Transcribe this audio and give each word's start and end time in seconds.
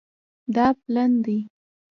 دا 0.55 0.67
پلن 0.83 1.11
دی 1.23 1.37